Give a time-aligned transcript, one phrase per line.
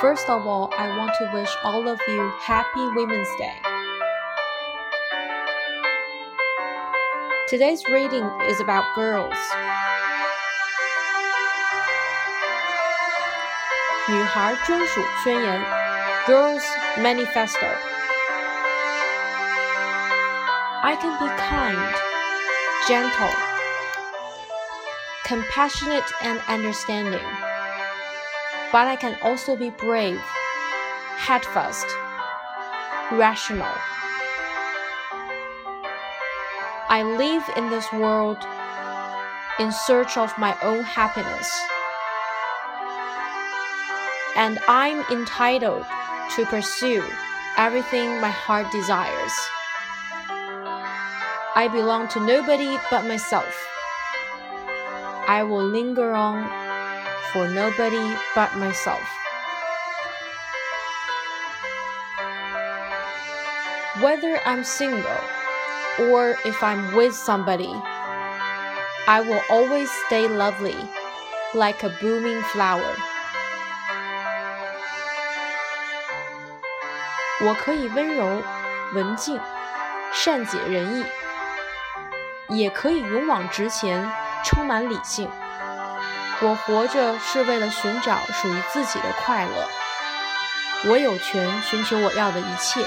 [0.00, 3.56] First of all, I want to wish all of you Happy Women's Day.
[7.48, 9.34] Today's reading is about girls.
[14.08, 15.60] 女孩专属宣言
[16.26, 16.62] Girls
[16.98, 17.66] Manifesto.
[20.82, 21.94] I can be kind,
[22.86, 23.34] gentle,
[25.24, 27.20] compassionate, and understanding
[28.71, 30.19] but I can also be brave,
[31.17, 31.85] headfirst,
[33.11, 33.73] rational.
[36.87, 38.37] I live in this world
[39.59, 41.49] in search of my own happiness,
[44.35, 45.85] and I'm entitled
[46.35, 47.03] to pursue
[47.57, 49.33] everything my heart desires.
[51.53, 53.53] I belong to nobody but myself.
[55.27, 56.70] I will linger on
[57.32, 59.02] for nobody but myself.
[64.00, 65.20] Whether I'm single
[65.98, 67.74] or if I'm with somebody,
[69.08, 70.76] I will always stay lovely,
[71.54, 72.96] like a blooming flower.
[77.40, 78.42] 我可以温柔、
[78.94, 79.40] 文静、
[80.12, 81.06] 善解人意，
[82.48, 84.10] 也可以勇往直前，
[84.44, 85.30] 充满理性。
[86.40, 89.68] 我活着是为了寻找属于自己的快乐。
[90.86, 92.84] 我有权寻求我要的一切。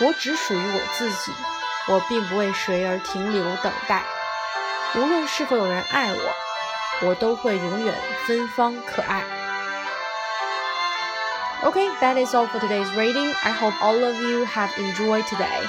[0.00, 1.32] 我只属于我自己。
[1.88, 4.04] 我并不为谁而停留等待。
[4.94, 7.92] 无论是否有人爱我，我都会永远
[8.24, 9.24] 芬芳可爱。
[11.64, 13.34] Okay, that is all for today's reading.
[13.42, 15.66] I hope all of you have enjoyed today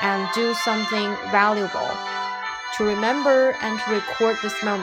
[0.00, 1.90] and do something valuable
[2.76, 4.82] to remember and to record this moment.